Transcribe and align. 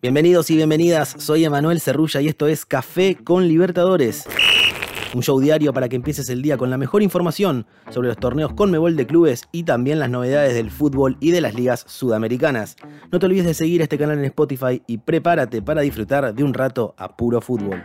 Bienvenidos 0.00 0.48
y 0.50 0.56
bienvenidas, 0.56 1.14
soy 1.18 1.44
Emanuel 1.44 1.80
Cerrulla 1.80 2.22
y 2.22 2.28
esto 2.28 2.46
es 2.46 2.64
Café 2.64 3.18
con 3.22 3.46
Libertadores. 3.46 4.24
Un 5.12 5.22
show 5.22 5.38
diario 5.38 5.74
para 5.74 5.90
que 5.90 5.96
empieces 5.96 6.30
el 6.30 6.40
día 6.40 6.56
con 6.56 6.70
la 6.70 6.78
mejor 6.78 7.02
información 7.02 7.66
sobre 7.90 8.08
los 8.08 8.16
torneos 8.16 8.54
Conmebol 8.54 8.96
de 8.96 9.06
clubes 9.06 9.42
y 9.52 9.64
también 9.64 9.98
las 9.98 10.08
novedades 10.08 10.54
del 10.54 10.70
fútbol 10.70 11.18
y 11.20 11.32
de 11.32 11.42
las 11.42 11.54
ligas 11.54 11.84
sudamericanas. 11.86 12.76
No 13.12 13.18
te 13.18 13.26
olvides 13.26 13.44
de 13.44 13.52
seguir 13.52 13.82
este 13.82 13.98
canal 13.98 14.18
en 14.18 14.24
Spotify 14.24 14.82
y 14.86 14.96
prepárate 14.96 15.60
para 15.60 15.82
disfrutar 15.82 16.34
de 16.34 16.44
un 16.44 16.54
rato 16.54 16.94
a 16.96 17.14
puro 17.14 17.42
fútbol. 17.42 17.82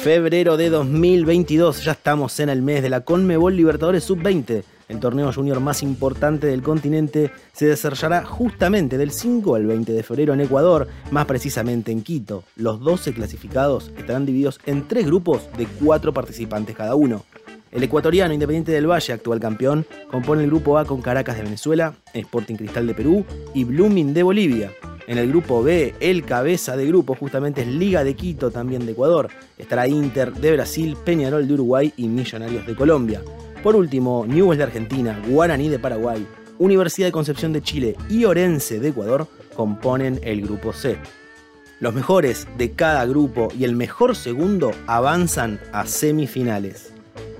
Febrero 0.00 0.56
de 0.56 0.70
2022, 0.70 1.84
ya 1.84 1.92
estamos 1.92 2.40
en 2.40 2.48
el 2.48 2.62
mes 2.62 2.82
de 2.82 2.88
la 2.88 3.02
Conmebol 3.02 3.54
Libertadores 3.54 4.04
Sub-20 4.04 4.64
el 4.88 5.00
torneo 5.00 5.32
junior 5.32 5.60
más 5.60 5.82
importante 5.82 6.46
del 6.46 6.62
continente 6.62 7.30
se 7.52 7.66
desarrollará 7.66 8.24
justamente 8.24 8.98
del 8.98 9.10
5 9.10 9.54
al 9.54 9.66
20 9.66 9.92
de 9.92 10.02
febrero 10.02 10.34
en 10.34 10.40
Ecuador, 10.40 10.88
más 11.10 11.26
precisamente 11.26 11.92
en 11.92 12.02
Quito. 12.02 12.44
Los 12.56 12.80
12 12.80 13.12
clasificados 13.12 13.92
estarán 13.96 14.26
divididos 14.26 14.60
en 14.66 14.88
tres 14.88 15.06
grupos 15.06 15.48
de 15.56 15.66
cuatro 15.66 16.12
participantes 16.12 16.74
cada 16.74 16.94
uno. 16.94 17.24
El 17.70 17.82
ecuatoriano 17.82 18.32
Independiente 18.32 18.72
del 18.72 18.90
Valle, 18.90 19.12
actual 19.12 19.40
campeón, 19.40 19.84
compone 20.10 20.42
el 20.42 20.48
grupo 20.48 20.78
A 20.78 20.86
con 20.86 21.02
Caracas 21.02 21.36
de 21.36 21.42
Venezuela, 21.42 21.94
Sporting 22.14 22.54
Cristal 22.54 22.86
de 22.86 22.94
Perú 22.94 23.26
y 23.52 23.64
Blooming 23.64 24.14
de 24.14 24.22
Bolivia. 24.22 24.72
En 25.06 25.18
el 25.18 25.28
grupo 25.28 25.62
B, 25.62 25.94
el 26.00 26.24
cabeza 26.24 26.76
de 26.76 26.86
grupo 26.86 27.14
justamente 27.14 27.62
es 27.62 27.68
Liga 27.68 28.04
de 28.04 28.14
Quito, 28.14 28.50
también 28.50 28.86
de 28.86 28.92
Ecuador. 28.92 29.28
Estará 29.58 29.86
Inter 29.86 30.32
de 30.34 30.52
Brasil, 30.52 30.96
Peñarol 31.02 31.46
de 31.46 31.54
Uruguay 31.54 31.92
y 31.96 32.08
Millonarios 32.08 32.66
de 32.66 32.74
Colombia. 32.74 33.22
Por 33.62 33.74
último, 33.74 34.24
Newell's 34.26 34.58
de 34.58 34.64
Argentina, 34.64 35.20
Guaraní 35.26 35.68
de 35.68 35.78
Paraguay, 35.78 36.24
Universidad 36.58 37.08
de 37.08 37.12
Concepción 37.12 37.52
de 37.52 37.62
Chile 37.62 37.96
y 38.08 38.24
Orense 38.24 38.78
de 38.78 38.88
Ecuador 38.88 39.26
componen 39.54 40.20
el 40.22 40.42
grupo 40.42 40.72
C. 40.72 40.96
Los 41.80 41.92
mejores 41.94 42.46
de 42.56 42.72
cada 42.72 43.04
grupo 43.06 43.48
y 43.58 43.64
el 43.64 43.74
mejor 43.74 44.14
segundo 44.14 44.70
avanzan 44.86 45.60
a 45.72 45.86
semifinales. 45.86 46.92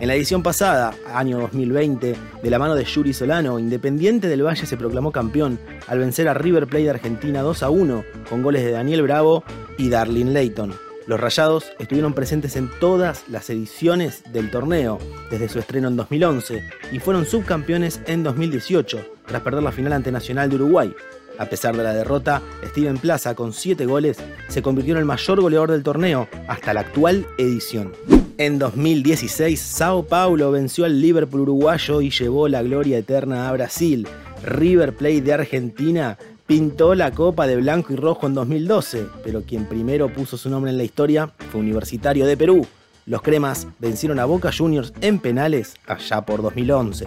En 0.00 0.08
la 0.08 0.14
edición 0.14 0.42
pasada, 0.42 0.94
año 1.12 1.38
2020, 1.38 2.16
de 2.42 2.50
la 2.50 2.58
mano 2.58 2.74
de 2.74 2.84
Yuri 2.84 3.12
Solano, 3.12 3.58
Independiente 3.58 4.28
del 4.28 4.44
Valle 4.44 4.66
se 4.66 4.76
proclamó 4.76 5.12
campeón 5.12 5.58
al 5.86 5.98
vencer 5.98 6.26
a 6.28 6.34
River 6.34 6.66
Plate 6.66 6.84
de 6.84 6.90
Argentina 6.90 7.42
2 7.42 7.62
a 7.62 7.70
1 7.70 8.04
con 8.28 8.42
goles 8.42 8.64
de 8.64 8.72
Daniel 8.72 9.02
Bravo 9.02 9.44
y 9.78 9.90
Darlene 9.90 10.32
Layton. 10.32 10.89
Los 11.10 11.18
Rayados 11.18 11.72
estuvieron 11.80 12.14
presentes 12.14 12.54
en 12.54 12.70
todas 12.78 13.24
las 13.28 13.50
ediciones 13.50 14.22
del 14.32 14.48
torneo, 14.48 15.00
desde 15.28 15.48
su 15.48 15.58
estreno 15.58 15.88
en 15.88 15.96
2011, 15.96 16.62
y 16.92 17.00
fueron 17.00 17.26
subcampeones 17.26 18.00
en 18.06 18.22
2018, 18.22 19.04
tras 19.26 19.42
perder 19.42 19.64
la 19.64 19.72
final 19.72 19.92
ante 19.92 20.12
Nacional 20.12 20.48
de 20.48 20.54
Uruguay. 20.54 20.94
A 21.36 21.46
pesar 21.46 21.76
de 21.76 21.82
la 21.82 21.94
derrota, 21.94 22.40
Steven 22.64 22.98
Plaza, 22.98 23.34
con 23.34 23.52
7 23.52 23.86
goles, 23.86 24.18
se 24.46 24.62
convirtió 24.62 24.94
en 24.94 25.00
el 25.00 25.04
mayor 25.04 25.40
goleador 25.40 25.72
del 25.72 25.82
torneo 25.82 26.28
hasta 26.46 26.72
la 26.74 26.82
actual 26.82 27.26
edición. 27.38 27.92
En 28.38 28.60
2016, 28.60 29.58
Sao 29.58 30.06
Paulo 30.06 30.52
venció 30.52 30.84
al 30.84 31.00
Liverpool 31.00 31.40
uruguayo 31.40 32.02
y 32.02 32.10
llevó 32.10 32.46
la 32.46 32.62
gloria 32.62 32.98
eterna 32.98 33.48
a 33.48 33.52
Brasil. 33.52 34.06
River 34.44 34.94
Plate 34.94 35.22
de 35.22 35.32
Argentina 35.32 36.18
pintó 36.50 36.96
la 36.96 37.12
copa 37.12 37.46
de 37.46 37.54
blanco 37.54 37.92
y 37.92 37.96
rojo 37.96 38.26
en 38.26 38.34
2012, 38.34 39.06
pero 39.22 39.42
quien 39.42 39.66
primero 39.66 40.12
puso 40.12 40.36
su 40.36 40.50
nombre 40.50 40.72
en 40.72 40.78
la 40.78 40.82
historia 40.82 41.30
fue 41.52 41.60
Universitario 41.60 42.26
de 42.26 42.36
Perú. 42.36 42.66
Los 43.06 43.22
cremas 43.22 43.68
vencieron 43.78 44.18
a 44.18 44.24
Boca 44.24 44.50
Juniors 44.50 44.92
en 45.00 45.20
penales 45.20 45.76
allá 45.86 46.22
por 46.22 46.42
2011. 46.42 47.06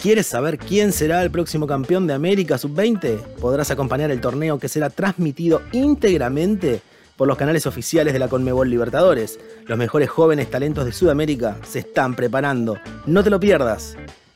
¿Quieres 0.00 0.26
saber 0.26 0.56
quién 0.56 0.92
será 0.92 1.22
el 1.22 1.30
próximo 1.30 1.66
campeón 1.66 2.06
de 2.06 2.14
América 2.14 2.56
Sub-20? 2.56 3.18
Podrás 3.38 3.70
acompañar 3.70 4.10
el 4.10 4.22
torneo 4.22 4.58
que 4.58 4.70
será 4.70 4.88
transmitido 4.88 5.60
íntegramente 5.72 6.80
por 7.18 7.28
los 7.28 7.36
canales 7.36 7.66
oficiales 7.66 8.14
de 8.14 8.18
la 8.18 8.28
Conmebol 8.28 8.70
Libertadores. 8.70 9.38
Los 9.66 9.76
mejores 9.76 10.08
jóvenes 10.08 10.50
talentos 10.50 10.86
de 10.86 10.92
Sudamérica 10.92 11.58
se 11.68 11.80
están 11.80 12.16
preparando. 12.16 12.78
No 13.04 13.22
te 13.22 13.28
lo 13.28 13.38
pierdas. 13.38 13.98